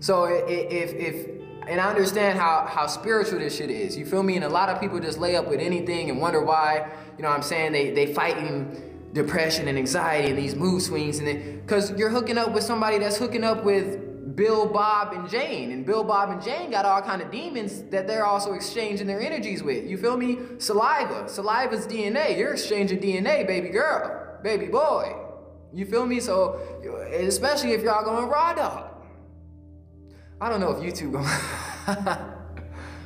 So 0.01 0.25
if 0.25 0.94
if 0.94 1.42
and 1.68 1.82
I 1.82 1.90
understand 1.90 2.38
how 2.38 2.68
how 2.68 2.86
spiritual 2.86 3.40
this 3.40 3.58
shit 3.58 3.72
is. 3.72 3.98
You 3.98 4.06
feel 4.06 4.22
me? 4.22 4.36
And 4.36 4.46
a 4.46 4.50
lot 4.50 4.70
of 4.70 4.80
people 4.80 5.00
just 5.00 5.18
lay 5.18 5.36
up 5.36 5.48
with 5.48 5.60
anything 5.60 6.12
and 6.12 6.22
wonder 6.22 6.44
why. 6.44 6.92
You 7.18 7.24
know 7.24 7.30
what 7.30 7.38
I'm 7.38 7.42
saying? 7.42 7.72
They 7.72 7.90
they 7.90 8.13
fighting 8.13 9.10
depression 9.13 9.68
and 9.68 9.80
anxiety 9.80 10.30
and 10.30 10.38
these 10.38 10.56
mood 10.56 10.82
swings 10.84 11.18
and 11.18 11.66
because 11.66 11.92
you're 11.98 12.10
hooking 12.10 12.38
up 12.38 12.54
with 12.54 12.63
somebody 12.63 13.00
that's 13.00 13.18
hooking 13.18 13.44
up 13.44 13.63
with 13.63 14.11
Bill, 14.36 14.68
Bob, 14.68 15.13
and 15.13 15.30
Jane. 15.30 15.72
And 15.72 15.86
Bill, 15.86 16.04
Bob, 16.04 16.30
and 16.30 16.42
Jane 16.42 16.72
got 16.72 16.86
all 16.86 17.01
kind 17.01 17.22
of 17.22 17.32
demons 17.32 17.84
that 17.90 18.08
they're 18.08 18.25
also 18.25 18.54
exchanging 18.54 19.08
their 19.08 19.20
energies 19.20 19.63
with. 19.63 19.90
You 19.90 19.98
feel 19.98 20.16
me? 20.16 20.38
Saliva. 20.60 21.25
Saliva's 21.25 21.88
DNA. 21.88 22.38
You're 22.38 22.54
exchanging 22.54 23.00
DNA, 23.00 23.48
baby 23.48 23.70
girl, 23.70 24.40
baby 24.44 24.68
boy. 24.68 25.16
You 25.74 25.86
feel 25.86 26.06
me? 26.06 26.20
So, 26.20 26.60
especially 27.13 27.72
if 27.72 27.82
y'all 27.82 28.04
going 28.04 28.28
raw 28.28 28.54
dog. 28.54 28.92
I 30.40 30.50
don't 30.50 30.60
know 30.60 30.72
if 30.72 30.80
YouTube 30.80 31.13
gonna 31.13 32.38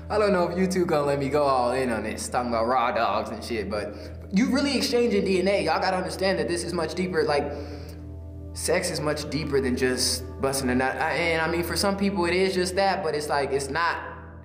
I 0.09 0.17
don't 0.17 0.31
know 0.31 0.47
if 0.47 0.55
YouTube 0.55 0.87
gonna 0.87 1.05
let 1.05 1.19
me 1.19 1.29
go 1.29 1.43
all 1.43 1.71
in 1.71 1.91
on 1.91 2.03
this, 2.03 2.29
talking 2.29 2.49
about 2.49 2.67
raw 2.67 2.91
dogs 2.91 3.29
and 3.31 3.43
shit, 3.43 3.69
but 3.69 3.93
you 4.31 4.51
really 4.51 4.77
exchanging 4.77 5.25
DNA. 5.25 5.65
Y'all 5.65 5.81
gotta 5.81 5.97
understand 5.97 6.39
that 6.39 6.47
this 6.47 6.63
is 6.63 6.73
much 6.73 6.93
deeper. 6.95 7.23
Like, 7.23 7.51
sex 8.55 8.89
is 8.89 9.01
much 9.01 9.29
deeper 9.29 9.59
than 9.59 9.75
just 9.75 10.23
busting 10.41 10.69
a 10.69 10.75
nut. 10.75 10.95
And 10.95 11.41
I 11.41 11.47
mean, 11.47 11.63
for 11.63 11.75
some 11.75 11.97
people, 11.97 12.25
it 12.25 12.33
is 12.33 12.53
just 12.55 12.75
that, 12.77 13.03
but 13.03 13.13
it's 13.13 13.27
like, 13.27 13.51
it's 13.51 13.69
not 13.69 13.99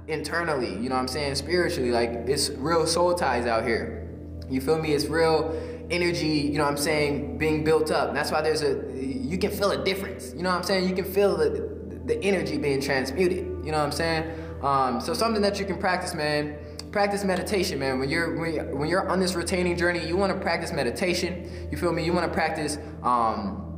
internally, 0.08 0.74
you 0.74 0.88
know 0.88 0.96
what 0.96 1.02
I'm 1.02 1.08
saying? 1.08 1.36
Spiritually, 1.36 1.92
like, 1.92 2.10
it's 2.26 2.50
real 2.50 2.86
soul 2.86 3.14
ties 3.14 3.46
out 3.46 3.62
here. 3.62 4.08
You 4.50 4.60
feel 4.60 4.78
me? 4.78 4.92
It's 4.92 5.06
real 5.06 5.56
energy, 5.90 6.26
you 6.26 6.58
know 6.58 6.64
what 6.64 6.72
I'm 6.72 6.76
saying, 6.76 7.38
being 7.38 7.62
built 7.62 7.92
up. 7.92 8.08
And 8.08 8.16
that's 8.16 8.32
why 8.32 8.42
there's 8.42 8.62
a, 8.62 8.82
you 8.92 9.38
can 9.38 9.52
feel 9.52 9.70
a 9.70 9.84
difference. 9.84 10.34
You 10.34 10.42
know 10.42 10.50
what 10.50 10.56
I'm 10.56 10.64
saying? 10.64 10.88
You 10.88 10.94
can 10.94 11.04
feel 11.04 11.36
the, 11.36 12.00
the 12.06 12.20
energy 12.22 12.58
being 12.58 12.80
transmuted. 12.80 13.46
You 13.64 13.70
know 13.70 13.78
what 13.78 13.84
I'm 13.84 13.92
saying? 13.92 14.32
Um, 14.62 15.00
so 15.00 15.14
something 15.14 15.40
that 15.42 15.60
you 15.60 15.66
can 15.66 15.78
practice, 15.78 16.14
man. 16.14 16.56
Practice 16.90 17.22
meditation, 17.22 17.78
man. 17.78 18.00
When 18.00 18.10
you're 18.10 18.36
when 18.40 18.52
you're, 18.52 18.76
when 18.76 18.88
you're 18.88 19.08
on 19.08 19.20
this 19.20 19.36
retaining 19.36 19.76
journey, 19.76 20.04
you 20.04 20.16
want 20.16 20.32
to 20.32 20.40
practice 20.40 20.72
meditation. 20.72 21.68
You 21.70 21.78
feel 21.78 21.92
me? 21.92 22.04
You 22.04 22.12
want 22.12 22.26
to 22.26 22.34
practice 22.34 22.78
um, 23.04 23.69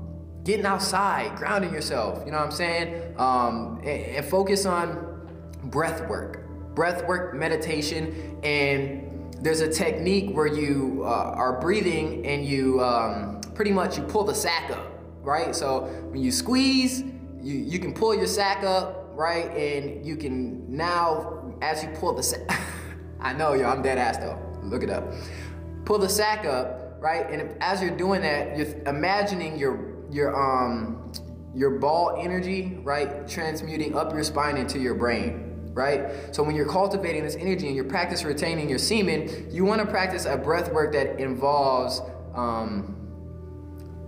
getting 0.44 0.66
outside, 0.66 1.36
grounding 1.36 1.72
yourself. 1.72 2.22
You 2.24 2.32
know 2.32 2.38
what 2.38 2.46
I'm 2.46 2.52
saying? 2.52 3.14
Um, 3.18 3.78
and, 3.78 3.88
and 3.88 4.26
focus 4.26 4.66
on 4.66 5.28
breath 5.64 6.08
work, 6.08 6.48
breath 6.74 7.06
work, 7.06 7.34
meditation, 7.34 8.38
and 8.42 9.34
there's 9.40 9.60
a 9.60 9.70
technique 9.70 10.34
where 10.36 10.46
you 10.46 11.02
uh, 11.04 11.08
are 11.08 11.60
breathing 11.60 12.24
and 12.26 12.44
you 12.44 12.80
um, 12.80 13.40
pretty 13.54 13.72
much 13.72 13.96
you 13.96 14.04
pull 14.04 14.24
the 14.24 14.34
sack 14.34 14.70
up, 14.70 14.86
right? 15.22 15.54
So 15.54 15.86
when 16.10 16.22
you 16.22 16.30
squeeze, 16.30 17.00
you 17.00 17.54
you 17.54 17.78
can 17.78 17.92
pull 17.92 18.14
your 18.14 18.26
sack 18.26 18.62
up 18.62 19.02
right? 19.14 19.50
And 19.56 20.04
you 20.04 20.16
can 20.16 20.74
now, 20.74 21.54
as 21.60 21.82
you 21.82 21.90
pull 21.90 22.14
the 22.14 22.22
sack, 22.22 22.40
I 23.20 23.32
know, 23.32 23.54
yo, 23.54 23.68
I'm 23.68 23.82
dead 23.82 23.98
ass 23.98 24.18
though. 24.18 24.38
Look 24.62 24.82
it 24.82 24.90
up. 24.90 25.12
Pull 25.84 25.98
the 25.98 26.08
sack 26.08 26.44
up, 26.44 26.96
right? 27.00 27.28
And 27.30 27.56
as 27.62 27.82
you're 27.82 27.96
doing 27.96 28.22
that, 28.22 28.56
you're 28.56 28.74
imagining 28.86 29.58
your 29.58 29.91
your 30.12 30.34
um 30.36 31.12
your 31.54 31.78
ball 31.78 32.16
energy, 32.18 32.78
right, 32.82 33.28
transmuting 33.28 33.94
up 33.94 34.12
your 34.12 34.24
spine 34.24 34.56
into 34.56 34.78
your 34.78 34.94
brain, 34.94 35.70
right? 35.74 36.34
So 36.34 36.42
when 36.42 36.56
you're 36.56 36.68
cultivating 36.68 37.24
this 37.24 37.36
energy 37.36 37.66
and 37.66 37.76
you're 37.76 37.84
practice 37.84 38.24
retaining 38.24 38.70
your 38.70 38.78
semen, 38.78 39.48
you 39.50 39.64
want 39.64 39.80
to 39.82 39.86
practice 39.86 40.24
a 40.24 40.36
breath 40.36 40.72
work 40.72 40.92
that 40.94 41.20
involves 41.20 42.00
um, 42.34 42.96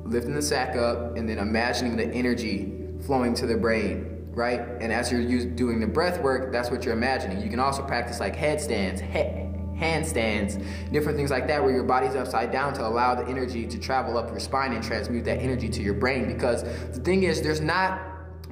lifting 0.05 0.35
the 0.35 0.41
sack 0.41 0.75
up 0.75 1.19
and 1.19 1.29
then 1.29 1.39
imagining 1.39 1.97
the 1.97 2.07
energy 2.07 2.73
flowing 3.05 3.35
to 3.35 3.47
the 3.47 3.57
brain 3.57 4.11
right? 4.35 4.61
And 4.81 4.93
as 4.93 5.13
you're 5.13 5.45
doing 5.47 5.81
the 5.81 5.87
breath 5.87 6.21
work, 6.21 6.53
that's 6.53 6.71
what 6.71 6.85
you're 6.85 6.95
imagining. 6.95 7.41
You 7.41 7.49
can 7.49 7.61
also 7.61 7.83
practice 7.83 8.21
like 8.21 8.35
headstands, 8.35 9.01
he- 9.01 9.54
handstands, 9.85 10.64
different 10.93 11.17
things 11.19 11.31
like 11.31 11.47
that, 11.49 11.62
where 11.62 11.73
your 11.73 11.85
body's 11.85 12.14
upside 12.14 12.50
down 12.50 12.73
to 12.75 12.87
allow 12.87 13.14
the 13.14 13.26
energy 13.29 13.67
to 13.67 13.79
travel 13.79 14.17
up 14.17 14.31
your 14.31 14.41
spine 14.41 14.73
and 14.73 14.83
transmute 14.83 15.25
that 15.25 15.41
energy 15.41 15.69
to 15.69 15.83
your 15.83 15.95
brain. 15.95 16.26
Because 16.26 16.62
the 16.62 17.00
thing 17.00 17.25
is, 17.25 17.43
there's 17.43 17.61
not 17.61 18.00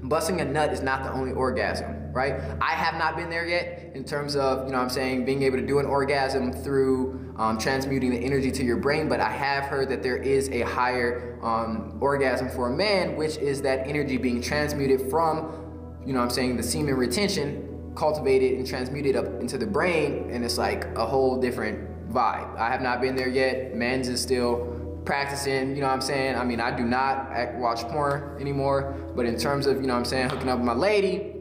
busting 0.02 0.40
a 0.40 0.44
nut 0.44 0.72
is 0.72 0.82
not 0.82 1.04
the 1.04 1.12
only 1.12 1.32
orgasm, 1.32 2.12
right? 2.12 2.34
I 2.60 2.72
have 2.72 2.94
not 2.96 3.16
been 3.16 3.30
there 3.30 3.46
yet 3.46 3.92
in 3.94 4.04
terms 4.04 4.34
of, 4.34 4.66
you 4.66 4.72
know 4.72 4.80
I'm 4.80 4.90
saying, 4.90 5.24
being 5.24 5.42
able 5.44 5.58
to 5.58 5.66
do 5.66 5.78
an 5.78 5.86
orgasm 5.86 6.52
through 6.52 7.34
um, 7.38 7.56
transmuting 7.56 8.10
the 8.10 8.18
energy 8.18 8.50
to 8.50 8.64
your 8.64 8.78
brain, 8.78 9.08
but 9.08 9.20
I 9.20 9.30
have 9.30 9.64
heard 9.64 9.88
that 9.90 10.02
there 10.02 10.16
is 10.16 10.48
a 10.50 10.62
higher 10.62 11.38
um, 11.42 11.98
orgasm 12.00 12.50
for 12.50 12.72
a 12.72 12.76
man, 12.76 13.16
which 13.16 13.36
is 13.36 13.62
that 13.62 13.86
energy 13.86 14.16
being 14.16 14.42
transmuted 14.42 15.08
from 15.08 15.62
you 16.04 16.12
know 16.12 16.20
I'm 16.20 16.30
saying, 16.30 16.56
the 16.56 16.62
semen 16.62 16.96
retention 16.96 17.71
cultivated 17.94 18.58
and 18.58 18.66
transmuted 18.66 19.16
up 19.16 19.26
into 19.40 19.58
the 19.58 19.66
brain, 19.66 20.28
and 20.30 20.44
it's 20.44 20.58
like 20.58 20.84
a 20.96 21.06
whole 21.06 21.40
different 21.40 22.10
vibe. 22.12 22.56
I 22.58 22.70
have 22.70 22.82
not 22.82 23.00
been 23.00 23.16
there 23.16 23.28
yet. 23.28 23.74
Men's 23.74 24.08
is 24.08 24.20
still 24.20 25.00
practicing, 25.04 25.74
you 25.74 25.80
know 25.80 25.88
what 25.88 25.94
I'm 25.94 26.00
saying? 26.00 26.36
I 26.36 26.44
mean, 26.44 26.60
I 26.60 26.76
do 26.76 26.84
not 26.84 27.54
watch 27.56 27.82
porn 27.88 28.36
anymore, 28.40 28.94
but 29.16 29.26
in 29.26 29.36
terms 29.36 29.66
of, 29.66 29.80
you 29.80 29.86
know 29.86 29.94
what 29.94 30.00
I'm 30.00 30.04
saying, 30.04 30.30
hooking 30.30 30.48
up 30.48 30.58
with 30.58 30.66
my 30.66 30.74
lady, 30.74 31.32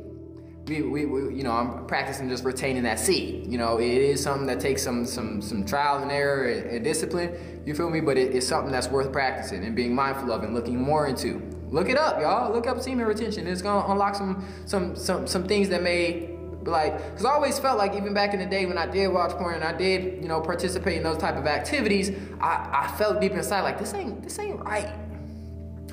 we, 0.68 0.82
we, 0.82 1.06
we, 1.06 1.36
you 1.36 1.44
know, 1.44 1.52
I'm 1.52 1.86
practicing 1.88 2.30
just 2.30 2.44
retaining 2.44 2.84
that 2.84 3.00
seed. 3.00 3.48
You 3.48 3.58
know, 3.58 3.80
it 3.80 3.88
is 3.90 4.22
something 4.22 4.48
that 4.48 4.60
takes 4.60 4.82
some 4.84 5.06
some 5.06 5.42
some 5.42 5.66
trial 5.66 6.02
and 6.02 6.12
error 6.12 6.46
and, 6.48 6.70
and 6.70 6.84
discipline. 6.84 7.62
You 7.66 7.74
feel 7.74 7.90
me? 7.90 8.00
But 8.00 8.18
it, 8.18 8.36
it's 8.36 8.48
something 8.48 8.72
that's 8.72 8.88
worth 8.88 9.12
practicing 9.12 9.66
and 9.66 9.76
being 9.76 9.94
mindful 9.94 10.32
of 10.32 10.44
and 10.44 10.54
looking 10.54 10.80
more 10.80 11.08
into. 11.08 11.42
Look 11.70 11.90
it 11.90 11.98
up, 11.98 12.22
y'all. 12.22 12.54
Look 12.54 12.68
up 12.68 12.80
semen 12.82 13.06
retention. 13.06 13.48
It's 13.48 13.62
gonna 13.62 13.92
unlock 13.92 14.16
some 14.16 14.48
some 14.66 14.96
some 14.96 15.26
some 15.26 15.48
things 15.48 15.68
that 15.70 15.82
may 15.82 16.38
like 16.64 16.98
because 17.10 17.26
I 17.26 17.32
always 17.32 17.58
felt 17.60 17.78
like 17.78 17.96
even 17.96 18.14
back 18.14 18.34
in 18.34 18.40
the 18.40 18.46
day 18.46 18.66
when 18.66 18.78
I 18.78 18.86
did 18.86 19.08
watch 19.08 19.32
porn 19.32 19.56
and 19.56 19.64
I 19.64 19.74
did 19.74 20.22
you 20.22 20.28
know 20.28 20.42
participate 20.42 20.98
in 20.98 21.04
those 21.04 21.18
type 21.18 21.36
of 21.36 21.46
activities, 21.48 22.12
I, 22.40 22.86
I 22.86 22.98
felt 22.98 23.22
deep 23.22 23.34
inside 23.34 23.62
like 23.62 23.80
this 23.80 23.94
ain't 23.94 24.24
this 24.24 24.38
ain't 24.40 24.60
right. 24.60 24.90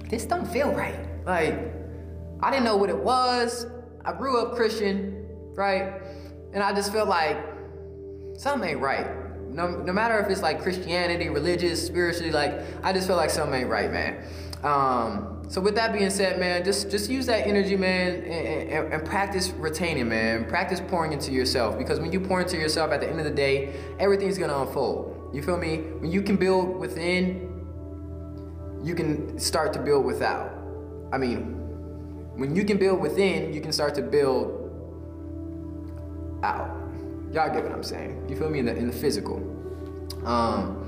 This 0.09 0.25
don't 0.25 0.47
feel 0.47 0.73
right. 0.73 0.99
Like 1.27 1.55
I 2.41 2.51
didn't 2.51 2.65
know 2.65 2.77
what 2.77 2.91
it 2.91 2.99
was. 2.99 3.67
I 4.05 4.13
grew 4.13 4.41
up 4.41 4.55
Christian, 4.55 5.27
right? 5.55 6.01
And 6.53 6.63
I 6.63 6.73
just 6.73 6.93
felt 6.93 7.09
like 7.09 7.37
something 8.37 8.71
ain't 8.71 8.81
right. 8.81 9.07
No, 9.49 9.69
no 9.69 9.93
matter 9.93 10.19
if 10.21 10.31
it's 10.31 10.43
like 10.43 10.63
Christianity, 10.63 11.29
religious, 11.29 11.85
spiritually, 11.85 12.31
like 12.31 12.53
I 12.83 12.93
just 12.93 13.07
feel 13.07 13.17
like 13.17 13.31
something 13.31 13.61
ain't 13.61 13.71
right, 13.71 13.91
man. 13.91 14.23
Um, 14.63 15.43
so 15.49 15.61
with 15.61 15.77
that 15.77 15.93
being 15.93 16.11
said, 16.11 16.41
man, 16.41 16.65
just 16.65 16.91
just 16.91 17.09
use 17.09 17.27
that 17.27 17.47
energy, 17.47 17.77
man, 17.77 18.17
and, 18.17 18.71
and, 18.71 18.93
and, 18.93 19.05
practice 19.05 19.51
retaining, 19.51 20.09
man. 20.09 20.47
Practice 20.47 20.81
pouring 20.81 21.13
into 21.13 21.31
yourself 21.31 21.79
because 21.79 22.01
when 22.01 22.11
you 22.11 22.21
pour 22.21 22.41
into 22.41 22.57
yourself, 22.57 22.91
at 22.91 23.01
the 23.01 23.09
end 23.09 23.21
of 23.21 23.25
the 23.25 23.31
day, 23.31 23.73
everything's 24.01 24.37
gonna 24.37 24.59
unfold. 24.59 25.31
You 25.33 25.43
feel 25.43 25.57
me? 25.57 25.79
When 26.01 26.11
you 26.11 26.23
can 26.23 26.37
build 26.37 26.77
within, 26.77 27.65
you 28.83 28.95
can 28.95 29.39
start 29.39 29.73
to 29.75 29.79
build 29.79 30.05
without. 30.05 30.53
I 31.13 31.19
mean, 31.19 31.55
when 32.37 32.57
you 32.57 32.65
can 32.65 32.77
build 32.77 33.01
within, 33.01 33.53
you 33.53 33.61
can 33.61 33.73
start 33.73 33.95
to 33.95 34.03
build 34.03 34.55
out. 36.43 36.69
Y'all 37.33 37.49
get 37.53 37.63
what 37.63 37.73
I'm 37.73 37.85
saying? 37.85 38.29
You 38.29 38.37
feel 38.37 38.51
me? 38.51 38.59
In 38.59 38.67
the 38.67 38.77
in 38.77 38.89
the 38.89 38.93
physical. 38.93 39.37
Um. 40.27 40.85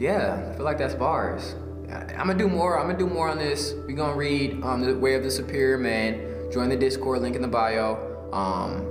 Yeah, 0.00 0.50
I 0.50 0.56
feel 0.56 0.64
like 0.64 0.78
that's 0.78 0.94
bars. 0.94 1.54
I'm 1.90 2.26
gonna 2.26 2.34
do 2.34 2.48
more. 2.48 2.80
I'm 2.80 2.86
gonna 2.86 2.98
do 2.98 3.06
more 3.06 3.28
on 3.28 3.36
this. 3.36 3.74
We're 3.86 3.96
gonna 3.96 4.16
read 4.16 4.64
um, 4.64 4.80
the 4.80 4.96
Way 4.96 5.14
of 5.14 5.22
the 5.22 5.30
Superior 5.30 5.76
Man. 5.76 6.50
Join 6.50 6.70
the 6.70 6.76
Discord 6.76 7.20
link 7.20 7.36
in 7.36 7.42
the 7.42 7.48
bio. 7.48 7.98
Um, 8.32 8.86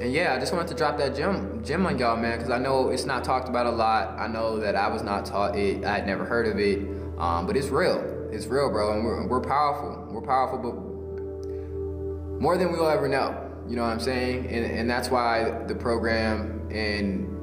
and 0.00 0.12
yeah, 0.12 0.32
I 0.32 0.38
just 0.38 0.52
wanted 0.52 0.68
to 0.68 0.74
drop 0.74 0.98
that 0.98 1.16
gem 1.16 1.64
gem 1.64 1.84
on 1.84 1.98
y'all, 1.98 2.16
man, 2.16 2.38
because 2.38 2.52
I 2.52 2.58
know 2.58 2.90
it's 2.90 3.04
not 3.04 3.24
talked 3.24 3.48
about 3.48 3.66
a 3.66 3.72
lot. 3.72 4.20
I 4.20 4.28
know 4.28 4.60
that 4.60 4.76
I 4.76 4.86
was 4.86 5.02
not 5.02 5.26
taught 5.26 5.56
it. 5.56 5.84
I 5.84 5.96
had 5.96 6.06
never 6.06 6.24
heard 6.24 6.46
of 6.46 6.60
it, 6.60 6.78
um, 7.18 7.44
but 7.44 7.56
it's 7.56 7.68
real. 7.68 7.98
It's 8.30 8.46
real, 8.46 8.70
bro, 8.70 8.92
and 8.92 9.04
we're, 9.04 9.26
we're 9.26 9.40
powerful. 9.40 10.06
We're 10.12 10.22
powerful, 10.22 10.58
but 10.58 12.40
more 12.40 12.56
than 12.56 12.70
we'll 12.70 12.88
ever 12.88 13.08
know. 13.08 13.50
You 13.68 13.74
know 13.74 13.82
what 13.82 13.90
I'm 13.90 14.00
saying? 14.00 14.46
And, 14.46 14.64
and 14.64 14.88
that's 14.88 15.10
why 15.10 15.64
the 15.66 15.74
program 15.74 16.68
and 16.70 17.39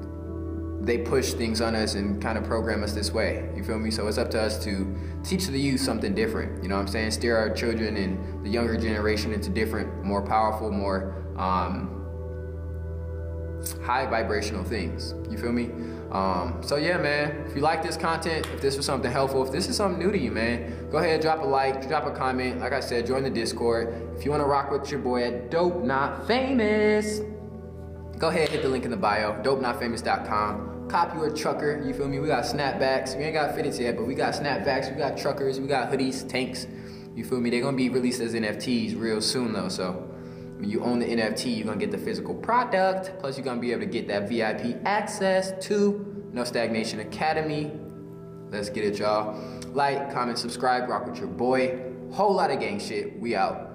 they 0.82 1.00
push 1.00 1.34
things 1.34 1.60
on 1.60 1.76
us 1.76 1.96
and 1.96 2.22
kind 2.22 2.38
of 2.38 2.44
program 2.44 2.84
us 2.84 2.94
this 2.94 3.12
way. 3.12 3.50
You 3.56 3.64
feel 3.64 3.80
me? 3.80 3.92
So 3.92 4.08
it's 4.08 4.18
up 4.18 4.30
to 4.32 4.42
us 4.42 4.64
to 4.64 4.96
teach 5.24 5.48
the 5.48 5.60
youth 5.60 5.82
something 5.82 6.14
different. 6.14 6.64
You 6.64 6.70
know 6.70 6.76
what 6.76 6.82
I'm 6.82 6.88
saying? 6.88 7.12
Steer 7.12 7.36
our 7.36 7.50
children 7.50 7.98
and 7.98 8.46
the 8.46 8.50
younger 8.50 8.78
generation 8.78 9.34
into 9.34 9.50
different, 9.50 10.04
more 10.04 10.22
powerful, 10.22 10.72
more 10.72 11.26
um, 11.38 11.94
high 13.84 14.06
vibrational 14.06 14.64
things. 14.64 15.14
You 15.30 15.38
feel 15.38 15.52
me? 15.52 15.72
Um, 16.12 16.62
so 16.62 16.78
yeah, 16.78 16.98
man. 16.98 17.46
If 17.48 17.56
you 17.56 17.62
like 17.62 17.84
this 17.84 17.98
content, 17.98 18.46
if 18.54 18.62
this 18.62 18.78
was 18.78 18.86
something 18.86 19.12
helpful, 19.12 19.46
if 19.46 19.52
this 19.52 19.68
is 19.68 19.76
something 19.76 20.00
new 20.00 20.12
to 20.12 20.18
you, 20.18 20.32
man, 20.32 20.90
go 20.90 21.00
ahead, 21.00 21.22
drop 21.22 21.42
a 21.42 21.46
like, 21.46 21.88
drop 21.88 22.06
a 22.06 22.12
comment. 22.12 22.60
Like 22.60 22.72
I 22.72 22.80
said, 22.80 23.06
join 23.06 23.24
the 23.24 23.30
Discord. 23.30 24.10
If 24.16 24.24
you 24.24 24.32
want 24.32 24.42
to 24.42 24.48
rock 24.48 24.72
with 24.72 24.90
your 24.90 25.00
boy 25.00 25.24
at 25.24 25.52
Dope 25.52 25.84
Not 25.84 26.28
Famous, 26.28 27.22
go 28.18 28.30
ahead, 28.30 28.50
hit 28.50 28.62
the 28.62 28.70
link 28.70 28.86
in 28.86 28.92
the 28.92 28.98
bio, 28.98 29.42
dopenotfamous.com 29.44 30.78
cop 30.88 31.14
you 31.14 31.24
a 31.24 31.34
trucker. 31.34 31.82
You 31.86 31.94
feel 31.94 32.08
me? 32.08 32.20
We 32.20 32.28
got 32.28 32.44
snapbacks. 32.44 33.18
We 33.18 33.24
ain't 33.24 33.34
got 33.34 33.56
fitteds 33.56 33.80
yet, 33.80 33.96
but 33.96 34.08
we 34.08 34.16
got 34.16 34.34
snapbacks. 34.34 34.92
We 34.92 34.98
got 34.98 35.18
truckers. 35.18 35.60
We 35.60 35.68
got 35.68 35.92
hoodies, 35.92 36.28
tanks. 36.28 36.68
You 37.16 37.26
feel 37.26 37.40
me? 37.40 37.50
They're 37.50 37.62
gonna 37.62 37.78
be 37.78 37.90
released 37.90 38.22
as 38.22 38.34
NFTs 38.34 39.00
real 39.00 39.22
soon 39.22 39.54
though. 39.54 39.70
So 39.70 39.92
when 40.58 40.70
you 40.70 40.84
own 40.84 41.00
the 41.00 41.06
NFT, 41.06 41.58
you're 41.58 41.66
gonna 41.66 41.78
get 41.78 41.92
the 41.92 41.98
physical 41.98 42.36
product. 42.36 43.20
Plus, 43.20 43.38
you're 43.38 43.46
gonna 43.46 43.62
be 43.62 43.72
able 43.72 43.82
to 43.82 43.88
get 43.88 44.08
that 44.08 44.30
VIP 44.30 44.78
access 44.86 45.54
to 45.68 46.30
No 46.32 46.44
Stagnation 46.44 47.00
Academy. 47.00 47.72
Let's 48.50 48.70
get 48.70 48.86
it, 48.86 49.00
y'all. 49.00 49.38
Like, 49.74 50.14
comment, 50.14 50.38
subscribe, 50.38 50.88
rock 50.90 51.06
with 51.06 51.18
your 51.18 51.28
boy. 51.28 51.84
Whole 52.12 52.34
lot 52.34 52.52
of 52.52 52.60
gang 52.60 52.80
shit. 52.80 53.20
We 53.20 53.36
out. 53.36 53.67